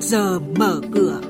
trước 0.00 0.06
giờ 0.06 0.38
mở 0.38 0.80
cửa. 0.92 1.20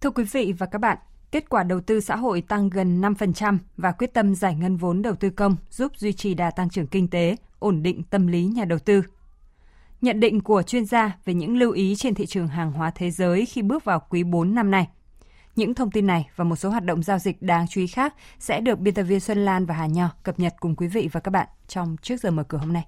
Thưa 0.00 0.10
quý 0.10 0.24
vị 0.24 0.52
và 0.58 0.66
các 0.66 0.78
bạn, 0.78 0.98
kết 1.30 1.48
quả 1.48 1.62
đầu 1.62 1.80
tư 1.80 2.00
xã 2.00 2.16
hội 2.16 2.40
tăng 2.40 2.70
gần 2.70 3.00
5% 3.00 3.58
và 3.76 3.92
quyết 3.92 4.14
tâm 4.14 4.34
giải 4.34 4.54
ngân 4.54 4.76
vốn 4.76 5.02
đầu 5.02 5.14
tư 5.14 5.30
công 5.30 5.56
giúp 5.70 5.92
duy 5.96 6.12
trì 6.12 6.34
đà 6.34 6.50
tăng 6.50 6.70
trưởng 6.70 6.86
kinh 6.86 7.08
tế, 7.08 7.36
ổn 7.58 7.82
định 7.82 8.02
tâm 8.02 8.26
lý 8.26 8.44
nhà 8.44 8.64
đầu 8.64 8.78
tư. 8.78 9.02
Nhận 10.00 10.20
định 10.20 10.40
của 10.40 10.62
chuyên 10.62 10.84
gia 10.84 11.16
về 11.24 11.34
những 11.34 11.56
lưu 11.56 11.72
ý 11.72 11.96
trên 11.96 12.14
thị 12.14 12.26
trường 12.26 12.48
hàng 12.48 12.72
hóa 12.72 12.90
thế 12.94 13.10
giới 13.10 13.46
khi 13.46 13.62
bước 13.62 13.84
vào 13.84 14.02
quý 14.10 14.24
4 14.24 14.54
năm 14.54 14.70
nay. 14.70 14.88
Những 15.58 15.74
thông 15.74 15.90
tin 15.90 16.06
này 16.06 16.28
và 16.36 16.44
một 16.44 16.56
số 16.56 16.68
hoạt 16.70 16.84
động 16.84 17.02
giao 17.02 17.18
dịch 17.18 17.42
đáng 17.42 17.66
chú 17.68 17.80
ý 17.80 17.86
khác 17.86 18.14
sẽ 18.38 18.60
được 18.60 18.78
biên 18.78 18.94
tập 18.94 19.02
viên 19.02 19.20
Xuân 19.20 19.44
Lan 19.44 19.66
và 19.66 19.74
Hà 19.74 19.86
Nho 19.86 20.10
cập 20.22 20.38
nhật 20.38 20.54
cùng 20.60 20.76
quý 20.76 20.86
vị 20.86 21.08
và 21.12 21.20
các 21.20 21.30
bạn 21.30 21.48
trong 21.68 21.96
trước 22.02 22.20
giờ 22.20 22.30
mở 22.30 22.44
cửa 22.48 22.58
hôm 22.58 22.72
nay. 22.72 22.86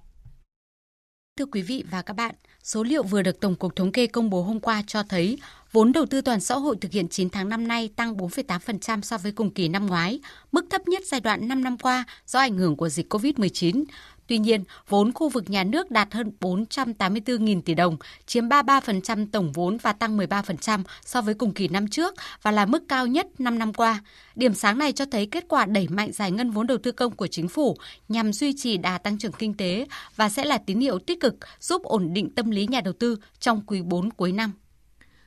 Thưa 1.37 1.45
quý 1.45 1.61
vị 1.61 1.83
và 1.91 2.01
các 2.01 2.13
bạn, 2.13 2.35
số 2.63 2.83
liệu 2.83 3.03
vừa 3.03 3.21
được 3.21 3.39
Tổng 3.39 3.55
cục 3.55 3.75
Thống 3.75 3.91
kê 3.91 4.07
công 4.07 4.29
bố 4.29 4.43
hôm 4.43 4.59
qua 4.59 4.83
cho 4.87 5.03
thấy 5.03 5.37
vốn 5.71 5.91
đầu 5.91 6.05
tư 6.05 6.21
toàn 6.21 6.39
xã 6.39 6.55
hội 6.55 6.75
thực 6.81 6.91
hiện 6.91 7.07
9 7.07 7.29
tháng 7.29 7.49
năm 7.49 7.67
nay 7.67 7.89
tăng 7.95 8.17
4,8% 8.17 9.01
so 9.01 9.17
với 9.17 9.31
cùng 9.31 9.53
kỳ 9.53 9.67
năm 9.67 9.85
ngoái, 9.85 10.19
mức 10.51 10.65
thấp 10.69 10.87
nhất 10.87 11.03
giai 11.05 11.21
đoạn 11.21 11.47
5 11.47 11.63
năm 11.63 11.77
qua 11.77 12.03
do 12.27 12.39
ảnh 12.39 12.57
hưởng 12.57 12.75
của 12.75 12.89
dịch 12.89 13.13
COVID-19. 13.13 13.83
Tuy 14.27 14.37
nhiên, 14.37 14.63
vốn 14.89 15.13
khu 15.13 15.29
vực 15.29 15.49
nhà 15.49 15.63
nước 15.63 15.91
đạt 15.91 16.13
hơn 16.13 16.31
484.000 16.39 17.61
tỷ 17.61 17.73
đồng, 17.73 17.97
chiếm 18.25 18.49
33% 18.49 19.27
tổng 19.31 19.51
vốn 19.51 19.77
và 19.77 19.93
tăng 19.93 20.17
13% 20.17 20.83
so 21.05 21.21
với 21.21 21.33
cùng 21.33 21.53
kỳ 21.53 21.67
năm 21.67 21.87
trước 21.87 22.15
và 22.41 22.51
là 22.51 22.65
mức 22.65 22.83
cao 22.87 23.07
nhất 23.07 23.27
5 23.39 23.59
năm 23.59 23.73
qua. 23.73 24.03
Điểm 24.35 24.53
sáng 24.53 24.77
này 24.77 24.91
cho 24.91 25.05
thấy 25.11 25.25
kết 25.25 25.45
quả 25.47 25.65
đẩy 25.65 25.87
mạnh 25.87 26.11
giải 26.11 26.31
ngân 26.31 26.51
vốn 26.51 26.67
đầu 26.67 26.77
tư 26.77 26.91
công 26.91 27.15
của 27.15 27.27
chính 27.27 27.47
phủ 27.47 27.77
nhằm 28.09 28.33
duy 28.33 28.53
trì 28.57 28.77
đà 28.77 28.97
tăng 28.97 29.17
trưởng 29.17 29.31
kinh 29.31 29.53
tế 29.53 29.87
và 30.15 30.29
sẽ 30.29 30.45
là 30.45 30.57
tín 30.57 30.79
hiệu 30.79 30.99
tích 30.99 31.19
cực 31.19 31.35
giúp 31.59 31.83
ổn 31.83 32.13
định 32.13 32.29
tâm 32.35 32.51
lý 32.51 32.67
nhà 32.67 32.81
đầu 32.81 32.93
tư 32.93 33.17
trong 33.39 33.61
quý 33.67 33.81
4 33.81 34.11
cuối 34.11 34.31
năm. 34.31 34.51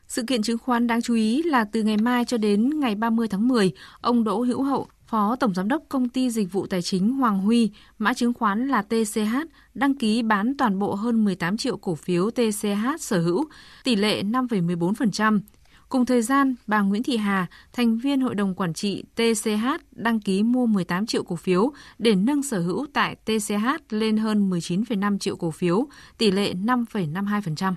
Sự 0.08 0.22
kiện 0.22 0.42
chứng 0.42 0.58
khoán 0.58 0.86
đáng 0.86 1.02
chú 1.02 1.14
ý 1.14 1.42
là 1.42 1.64
từ 1.64 1.82
ngày 1.82 1.96
mai 1.96 2.24
cho 2.24 2.36
đến 2.38 2.80
ngày 2.80 2.94
30 2.94 3.28
tháng 3.28 3.48
10, 3.48 3.72
ông 4.00 4.24
Đỗ 4.24 4.42
Hữu 4.42 4.62
Hậu, 4.62 4.86
Phó 5.06 5.36
Tổng 5.36 5.54
Giám 5.54 5.68
đốc 5.68 5.82
Công 5.88 6.08
ty 6.08 6.30
Dịch 6.30 6.52
vụ 6.52 6.66
Tài 6.66 6.82
chính 6.82 7.12
Hoàng 7.12 7.38
Huy, 7.38 7.70
mã 7.98 8.14
chứng 8.14 8.32
khoán 8.32 8.68
là 8.68 8.82
TCH, 8.82 9.36
đăng 9.74 9.94
ký 9.94 10.22
bán 10.22 10.56
toàn 10.56 10.78
bộ 10.78 10.94
hơn 10.94 11.24
18 11.24 11.56
triệu 11.56 11.76
cổ 11.76 11.94
phiếu 11.94 12.30
TCH 12.30 12.86
sở 13.00 13.20
hữu, 13.20 13.44
tỷ 13.84 13.96
lệ 13.96 14.22
5,14%. 14.22 15.40
Cùng 15.88 16.06
thời 16.06 16.22
gian, 16.22 16.54
bà 16.66 16.80
Nguyễn 16.80 17.02
Thị 17.02 17.16
Hà, 17.16 17.46
thành 17.72 17.98
viên 17.98 18.20
Hội 18.20 18.34
đồng 18.34 18.54
Quản 18.54 18.74
trị 18.74 19.04
TCH, 19.14 19.66
đăng 19.90 20.20
ký 20.20 20.42
mua 20.42 20.66
18 20.66 21.06
triệu 21.06 21.22
cổ 21.22 21.36
phiếu 21.36 21.72
để 21.98 22.14
nâng 22.14 22.42
sở 22.42 22.60
hữu 22.60 22.86
tại 22.92 23.16
TCH 23.24 23.66
lên 23.90 24.16
hơn 24.16 24.50
19,5 24.50 25.18
triệu 25.18 25.36
cổ 25.36 25.50
phiếu, 25.50 25.86
tỷ 26.18 26.30
lệ 26.30 26.54
5,52%. 26.54 27.74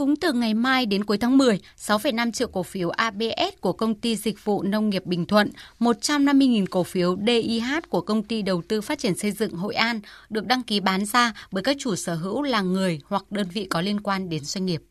Cũng 0.00 0.16
từ 0.16 0.32
ngày 0.32 0.54
mai 0.54 0.86
đến 0.86 1.04
cuối 1.04 1.18
tháng 1.18 1.38
10, 1.38 1.60
6,5 1.78 2.32
triệu 2.32 2.48
cổ 2.48 2.62
phiếu 2.62 2.90
ABS 2.90 3.60
của 3.60 3.72
công 3.72 3.94
ty 3.94 4.16
dịch 4.16 4.44
vụ 4.44 4.62
nông 4.62 4.90
nghiệp 4.90 5.06
Bình 5.06 5.26
Thuận, 5.26 5.50
150.000 5.78 6.66
cổ 6.70 6.82
phiếu 6.82 7.16
DIH 7.26 7.64
của 7.88 8.00
công 8.00 8.22
ty 8.22 8.42
đầu 8.42 8.62
tư 8.68 8.80
phát 8.80 8.98
triển 8.98 9.18
xây 9.18 9.32
dựng 9.32 9.52
Hội 9.52 9.74
An 9.74 10.00
được 10.30 10.46
đăng 10.46 10.62
ký 10.62 10.80
bán 10.80 11.04
ra 11.04 11.32
bởi 11.50 11.62
các 11.62 11.76
chủ 11.78 11.96
sở 11.96 12.14
hữu 12.14 12.42
là 12.42 12.60
người 12.60 13.00
hoặc 13.04 13.24
đơn 13.30 13.48
vị 13.52 13.66
có 13.70 13.80
liên 13.80 14.00
quan 14.00 14.28
đến 14.28 14.44
doanh 14.44 14.66
nghiệp. 14.66 14.82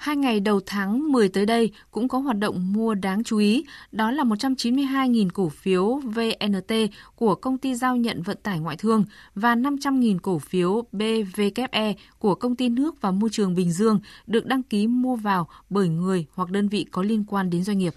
Hai 0.00 0.16
ngày 0.16 0.40
đầu 0.40 0.60
tháng 0.66 1.12
10 1.12 1.28
tới 1.28 1.46
đây 1.46 1.70
cũng 1.90 2.08
có 2.08 2.18
hoạt 2.18 2.38
động 2.38 2.72
mua 2.72 2.94
đáng 2.94 3.24
chú 3.24 3.38
ý, 3.38 3.64
đó 3.92 4.10
là 4.10 4.24
192.000 4.24 5.28
cổ 5.34 5.48
phiếu 5.48 6.00
VNT 6.04 6.72
của 7.16 7.34
công 7.34 7.58
ty 7.58 7.74
giao 7.74 7.96
nhận 7.96 8.22
vận 8.22 8.36
tải 8.42 8.58
ngoại 8.58 8.76
thương 8.76 9.04
và 9.34 9.54
500.000 9.54 10.18
cổ 10.22 10.38
phiếu 10.38 10.82
BVKE 10.92 11.94
của 12.18 12.34
công 12.34 12.56
ty 12.56 12.68
nước 12.68 13.00
và 13.00 13.10
môi 13.10 13.30
trường 13.32 13.54
Bình 13.54 13.72
Dương 13.72 14.00
được 14.26 14.46
đăng 14.46 14.62
ký 14.62 14.86
mua 14.86 15.16
vào 15.16 15.48
bởi 15.70 15.88
người 15.88 16.26
hoặc 16.34 16.50
đơn 16.50 16.68
vị 16.68 16.86
có 16.90 17.02
liên 17.02 17.24
quan 17.28 17.50
đến 17.50 17.64
doanh 17.64 17.78
nghiệp. 17.78 17.94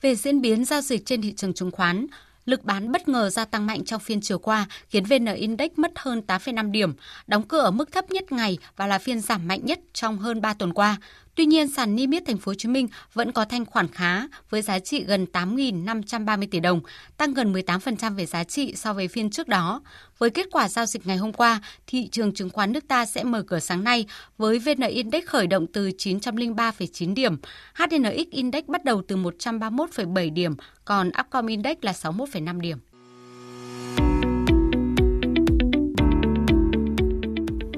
Về 0.00 0.14
diễn 0.14 0.40
biến 0.40 0.64
giao 0.64 0.80
dịch 0.80 1.06
trên 1.06 1.22
thị 1.22 1.32
trường 1.36 1.54
chứng 1.54 1.70
khoán, 1.70 2.06
Lực 2.44 2.64
bán 2.64 2.92
bất 2.92 3.08
ngờ 3.08 3.30
gia 3.30 3.44
tăng 3.44 3.66
mạnh 3.66 3.84
trong 3.84 4.00
phiên 4.00 4.20
chiều 4.20 4.38
qua 4.38 4.66
khiến 4.88 5.04
VN 5.04 5.24
Index 5.24 5.70
mất 5.76 5.92
hơn 5.96 6.22
8,5 6.26 6.70
điểm, 6.70 6.92
đóng 7.26 7.42
cửa 7.42 7.60
ở 7.60 7.70
mức 7.70 7.92
thấp 7.92 8.10
nhất 8.10 8.32
ngày 8.32 8.58
và 8.76 8.86
là 8.86 8.98
phiên 8.98 9.20
giảm 9.20 9.48
mạnh 9.48 9.60
nhất 9.64 9.80
trong 9.92 10.18
hơn 10.18 10.40
3 10.40 10.54
tuần 10.54 10.72
qua. 10.72 10.96
Tuy 11.34 11.46
nhiên, 11.46 11.68
sàn 11.68 11.96
niêm 11.96 12.10
yết 12.10 12.22
thành 12.26 12.38
phố 12.38 12.50
Hồ 12.50 12.54
Chí 12.54 12.68
Minh 12.68 12.88
vẫn 13.14 13.32
có 13.32 13.44
thanh 13.44 13.64
khoản 13.64 13.88
khá 13.88 14.22
với 14.50 14.62
giá 14.62 14.78
trị 14.78 15.04
gần 15.04 15.26
8.530 15.32 16.46
tỷ 16.50 16.60
đồng, 16.60 16.80
tăng 17.16 17.34
gần 17.34 17.52
18% 17.52 18.14
về 18.16 18.26
giá 18.26 18.44
trị 18.44 18.74
so 18.76 18.92
với 18.92 19.08
phiên 19.08 19.30
trước 19.30 19.48
đó. 19.48 19.82
Với 20.18 20.30
kết 20.30 20.46
quả 20.52 20.68
giao 20.68 20.86
dịch 20.86 21.06
ngày 21.06 21.16
hôm 21.16 21.32
qua, 21.32 21.60
thị 21.86 22.08
trường 22.08 22.34
chứng 22.34 22.50
khoán 22.50 22.72
nước 22.72 22.88
ta 22.88 23.04
sẽ 23.04 23.24
mở 23.24 23.42
cửa 23.42 23.58
sáng 23.58 23.84
nay 23.84 24.06
với 24.38 24.58
VN 24.58 24.80
Index 24.88 25.24
khởi 25.24 25.46
động 25.46 25.66
từ 25.72 25.88
903,9 25.88 27.14
điểm, 27.14 27.36
HNX 27.74 28.30
Index 28.30 28.64
bắt 28.66 28.84
đầu 28.84 29.02
từ 29.08 29.16
131,7 29.16 30.32
điểm, 30.32 30.56
còn 30.84 31.10
Upcom 31.20 31.46
Index 31.46 31.76
là 31.80 31.92
61,5 31.92 32.60
điểm. 32.60 32.78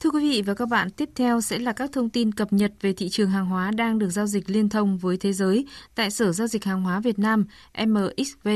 Thưa 0.00 0.10
quý 0.10 0.30
vị 0.30 0.42
và 0.42 0.54
các 0.54 0.68
bạn, 0.68 0.90
tiếp 0.90 1.10
theo 1.14 1.40
sẽ 1.40 1.58
là 1.58 1.72
các 1.72 1.92
thông 1.92 2.10
tin 2.10 2.32
cập 2.32 2.52
nhật 2.52 2.72
về 2.80 2.92
thị 2.92 3.08
trường 3.08 3.30
hàng 3.30 3.46
hóa 3.46 3.70
đang 3.70 3.98
được 3.98 4.08
giao 4.08 4.26
dịch 4.26 4.50
liên 4.50 4.68
thông 4.68 4.98
với 4.98 5.16
thế 5.16 5.32
giới 5.32 5.66
tại 5.94 6.10
Sở 6.10 6.32
Giao 6.32 6.46
dịch 6.46 6.64
Hàng 6.64 6.82
hóa 6.82 7.00
Việt 7.00 7.18
Nam 7.18 7.44
MXV. 7.86 8.48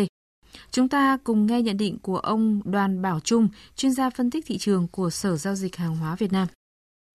Chúng 0.71 0.89
ta 0.89 1.19
cùng 1.25 1.47
nghe 1.47 1.63
nhận 1.63 1.77
định 1.77 1.99
của 1.99 2.19
ông 2.19 2.61
Đoàn 2.65 3.03
Bảo 3.03 3.21
Trung, 3.21 3.49
chuyên 3.77 3.93
gia 3.93 4.11
phân 4.11 4.31
tích 4.31 4.47
thị 4.47 4.59
trường 4.59 4.89
của 4.89 5.11
Sở 5.11 5.37
Giao 5.37 5.55
dịch 5.55 5.77
Hàng 5.77 5.97
hóa 5.97 6.17
Việt 6.17 6.33
Nam. 6.33 6.49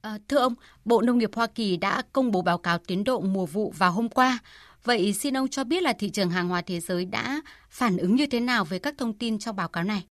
À, 0.01 0.17
thưa 0.27 0.37
ông, 0.37 0.53
Bộ 0.85 1.01
Nông 1.01 1.17
nghiệp 1.17 1.31
Hoa 1.35 1.47
Kỳ 1.47 1.77
đã 1.77 2.01
công 2.13 2.31
bố 2.31 2.41
báo 2.41 2.57
cáo 2.57 2.77
tiến 2.77 3.03
độ 3.03 3.19
mùa 3.19 3.45
vụ 3.45 3.73
vào 3.77 3.91
hôm 3.91 4.09
qua. 4.09 4.39
Vậy 4.83 5.13
xin 5.13 5.37
ông 5.37 5.47
cho 5.47 5.63
biết 5.63 5.83
là 5.83 5.93
thị 5.93 6.09
trường 6.09 6.29
hàng 6.29 6.49
hóa 6.49 6.61
thế 6.61 6.79
giới 6.79 7.05
đã 7.05 7.41
phản 7.69 7.97
ứng 7.97 8.15
như 8.15 8.25
thế 8.25 8.39
nào 8.39 8.65
với 8.65 8.79
các 8.79 8.95
thông 8.97 9.13
tin 9.13 9.39
trong 9.39 9.55
báo 9.55 9.67
cáo 9.67 9.83
này? 9.83 10.03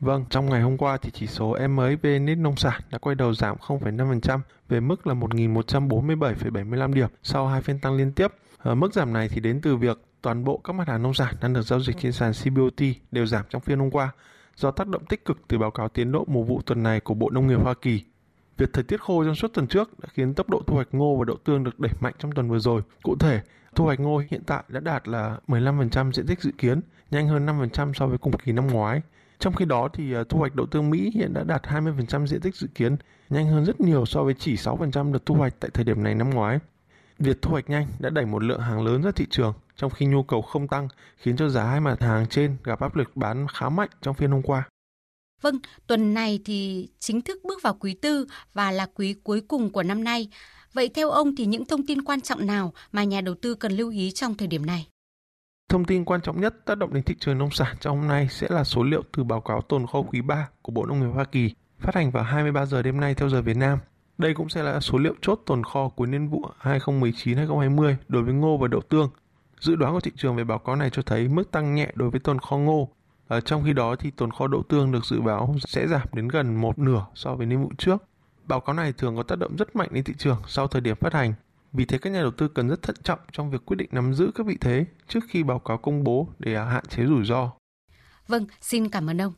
Vâng, 0.00 0.24
trong 0.30 0.50
ngày 0.50 0.60
hôm 0.60 0.76
qua 0.76 0.96
thì 0.96 1.10
chỉ 1.10 1.26
số 1.26 1.56
MXV 1.68 2.04
Index 2.06 2.38
nông 2.38 2.56
sản 2.56 2.80
đã 2.90 2.98
quay 2.98 3.14
đầu 3.14 3.34
giảm 3.34 3.56
0,5% 3.56 4.40
về 4.68 4.80
mức 4.80 5.06
là 5.06 5.14
1.147,75 5.14 6.92
điểm 6.92 7.08
sau 7.22 7.46
hai 7.46 7.62
phiên 7.62 7.78
tăng 7.78 7.96
liên 7.96 8.12
tiếp. 8.12 8.32
Ở 8.58 8.74
mức 8.74 8.94
giảm 8.94 9.12
này 9.12 9.28
thì 9.28 9.40
đến 9.40 9.60
từ 9.60 9.76
việc 9.76 9.98
toàn 10.22 10.44
bộ 10.44 10.60
các 10.64 10.72
mặt 10.72 10.88
hàng 10.88 11.02
nông 11.02 11.14
sản 11.14 11.34
đang 11.40 11.52
được 11.52 11.62
giao 11.62 11.80
dịch 11.80 11.96
trên 12.00 12.12
sàn 12.12 12.32
CBOT 12.44 12.80
đều 13.10 13.26
giảm 13.26 13.44
trong 13.50 13.62
phiên 13.62 13.78
hôm 13.78 13.90
qua 13.90 14.10
do 14.56 14.70
tác 14.70 14.88
động 14.88 15.04
tích 15.04 15.24
cực 15.24 15.38
từ 15.48 15.58
báo 15.58 15.70
cáo 15.70 15.88
tiến 15.88 16.12
độ 16.12 16.24
mùa 16.28 16.42
vụ 16.42 16.60
tuần 16.66 16.82
này 16.82 17.00
của 17.00 17.14
Bộ 17.14 17.30
Nông 17.30 17.46
nghiệp 17.46 17.60
Hoa 17.62 17.74
Kỳ. 17.74 18.04
Việc 18.56 18.72
thời 18.72 18.84
tiết 18.84 19.00
khô 19.00 19.24
trong 19.24 19.34
suốt 19.34 19.48
tuần 19.54 19.66
trước 19.66 20.00
đã 20.00 20.08
khiến 20.12 20.34
tốc 20.34 20.50
độ 20.50 20.62
thu 20.66 20.74
hoạch 20.74 20.88
ngô 20.92 21.16
và 21.16 21.24
đậu 21.24 21.36
tương 21.44 21.64
được 21.64 21.80
đẩy 21.80 21.92
mạnh 22.00 22.14
trong 22.18 22.32
tuần 22.32 22.48
vừa 22.48 22.58
rồi. 22.58 22.82
Cụ 23.02 23.16
thể, 23.20 23.40
thu 23.74 23.84
hoạch 23.84 24.00
ngô 24.00 24.22
hiện 24.30 24.42
tại 24.46 24.62
đã 24.68 24.80
đạt 24.80 25.08
là 25.08 25.36
15% 25.48 26.12
diện 26.12 26.26
tích 26.26 26.42
dự 26.42 26.50
kiến, 26.58 26.80
nhanh 27.10 27.28
hơn 27.28 27.46
5% 27.46 27.92
so 27.92 28.06
với 28.06 28.18
cùng 28.18 28.32
kỳ 28.44 28.52
năm 28.52 28.66
ngoái. 28.66 29.02
Trong 29.38 29.54
khi 29.54 29.64
đó 29.64 29.88
thì 29.92 30.14
à, 30.14 30.24
thu 30.28 30.38
hoạch 30.38 30.54
đậu 30.54 30.66
tương 30.66 30.90
Mỹ 30.90 31.10
hiện 31.14 31.34
đã 31.34 31.44
đạt 31.44 31.62
20% 31.62 32.26
diện 32.26 32.40
tích 32.40 32.56
dự 32.56 32.66
kiến, 32.74 32.96
nhanh 33.30 33.46
hơn 33.46 33.64
rất 33.64 33.80
nhiều 33.80 34.06
so 34.06 34.24
với 34.24 34.34
chỉ 34.34 34.54
6% 34.54 35.12
được 35.12 35.26
thu 35.26 35.34
hoạch 35.34 35.54
tại 35.60 35.70
thời 35.74 35.84
điểm 35.84 36.02
này 36.02 36.14
năm 36.14 36.30
ngoái. 36.30 36.58
Việc 37.18 37.42
thu 37.42 37.50
hoạch 37.50 37.70
nhanh 37.70 37.86
đã 37.98 38.10
đẩy 38.10 38.26
một 38.26 38.42
lượng 38.42 38.60
hàng 38.60 38.84
lớn 38.84 39.02
ra 39.02 39.10
thị 39.10 39.26
trường, 39.30 39.54
trong 39.76 39.90
khi 39.90 40.06
nhu 40.06 40.22
cầu 40.22 40.42
không 40.42 40.68
tăng, 40.68 40.88
khiến 41.16 41.36
cho 41.36 41.48
giá 41.48 41.64
hai 41.64 41.80
mặt 41.80 42.02
hàng 42.02 42.26
trên 42.26 42.56
gặp 42.64 42.80
áp 42.80 42.96
lực 42.96 43.16
bán 43.16 43.46
khá 43.52 43.68
mạnh 43.68 43.88
trong 44.02 44.14
phiên 44.14 44.30
hôm 44.30 44.42
qua. 44.42 44.68
Vâng, 45.40 45.58
tuần 45.86 46.14
này 46.14 46.40
thì 46.44 46.88
chính 46.98 47.20
thức 47.20 47.38
bước 47.44 47.62
vào 47.62 47.74
quý 47.80 47.94
tư 47.94 48.26
và 48.52 48.70
là 48.72 48.86
quý 48.94 49.14
cuối 49.24 49.40
cùng 49.40 49.70
của 49.70 49.82
năm 49.82 50.04
nay. 50.04 50.28
Vậy 50.72 50.88
theo 50.88 51.10
ông 51.10 51.36
thì 51.36 51.46
những 51.46 51.64
thông 51.64 51.86
tin 51.86 52.02
quan 52.02 52.20
trọng 52.20 52.46
nào 52.46 52.72
mà 52.92 53.04
nhà 53.04 53.20
đầu 53.20 53.34
tư 53.34 53.54
cần 53.54 53.72
lưu 53.72 53.90
ý 53.90 54.10
trong 54.10 54.34
thời 54.34 54.48
điểm 54.48 54.66
này? 54.66 54.88
Thông 55.68 55.84
tin 55.84 56.04
quan 56.04 56.20
trọng 56.20 56.40
nhất 56.40 56.54
tác 56.64 56.78
động 56.78 56.94
đến 56.94 57.02
thị 57.02 57.14
trường 57.20 57.38
nông 57.38 57.50
sản 57.50 57.76
trong 57.80 57.98
hôm 57.98 58.08
nay 58.08 58.28
sẽ 58.30 58.46
là 58.50 58.64
số 58.64 58.82
liệu 58.82 59.02
từ 59.16 59.24
báo 59.24 59.40
cáo 59.40 59.60
tồn 59.60 59.86
kho 59.86 60.02
quý 60.02 60.20
3 60.20 60.48
của 60.62 60.72
Bộ 60.72 60.86
Nông 60.86 61.00
nghiệp 61.00 61.12
Hoa 61.14 61.24
Kỳ, 61.24 61.54
phát 61.78 61.94
hành 61.94 62.10
vào 62.10 62.24
23 62.24 62.66
giờ 62.66 62.82
đêm 62.82 63.00
nay 63.00 63.14
theo 63.14 63.28
giờ 63.28 63.42
Việt 63.42 63.56
Nam. 63.56 63.78
Đây 64.18 64.34
cũng 64.34 64.48
sẽ 64.48 64.62
là 64.62 64.80
số 64.80 64.98
liệu 64.98 65.14
chốt 65.20 65.40
tồn 65.46 65.64
kho 65.64 65.88
cuối 65.88 66.06
niên 66.06 66.28
vụ 66.28 66.44
2019-2020 66.62 67.94
đối 68.08 68.22
với 68.22 68.34
ngô 68.34 68.56
và 68.56 68.68
đậu 68.68 68.80
tương. 68.80 69.10
Dự 69.60 69.76
đoán 69.76 69.92
của 69.92 70.00
thị 70.00 70.10
trường 70.16 70.36
về 70.36 70.44
báo 70.44 70.58
cáo 70.58 70.76
này 70.76 70.90
cho 70.90 71.02
thấy 71.02 71.28
mức 71.28 71.50
tăng 71.50 71.74
nhẹ 71.74 71.92
đối 71.94 72.10
với 72.10 72.20
tồn 72.20 72.38
kho 72.38 72.56
ngô. 72.56 72.88
Ở 73.28 73.40
trong 73.40 73.64
khi 73.64 73.72
đó 73.72 73.96
thì 73.96 74.10
tồn 74.10 74.30
kho 74.30 74.46
đậu 74.46 74.62
tương 74.62 74.92
được 74.92 75.04
dự 75.04 75.20
báo 75.20 75.56
sẽ 75.66 75.86
giảm 75.88 76.06
đến 76.12 76.28
gần 76.28 76.60
một 76.60 76.78
nửa 76.78 77.06
so 77.14 77.34
với 77.34 77.46
niên 77.46 77.62
vụ 77.62 77.70
trước. 77.78 78.02
Báo 78.44 78.60
cáo 78.60 78.74
này 78.74 78.92
thường 78.92 79.16
có 79.16 79.22
tác 79.22 79.38
động 79.38 79.56
rất 79.56 79.76
mạnh 79.76 79.88
đến 79.92 80.04
thị 80.04 80.14
trường 80.18 80.42
sau 80.46 80.68
thời 80.68 80.80
điểm 80.80 80.96
phát 80.96 81.12
hành 81.12 81.34
vì 81.72 81.84
thế 81.84 81.98
các 81.98 82.10
nhà 82.10 82.20
đầu 82.20 82.30
tư 82.30 82.48
cần 82.48 82.68
rất 82.68 82.82
thận 82.82 82.96
trọng 83.02 83.18
trong 83.32 83.50
việc 83.50 83.66
quyết 83.66 83.76
định 83.76 83.88
nắm 83.92 84.14
giữ 84.14 84.30
các 84.34 84.46
vị 84.46 84.56
thế 84.60 84.86
trước 85.08 85.20
khi 85.28 85.42
báo 85.42 85.58
cáo 85.58 85.78
công 85.78 86.04
bố 86.04 86.28
để 86.38 86.56
hạn 86.56 86.84
chế 86.86 87.06
rủi 87.06 87.24
ro. 87.24 87.52
Vâng, 88.26 88.46
xin 88.60 88.88
cảm 88.88 89.10
ơn 89.10 89.20
ông. 89.20 89.32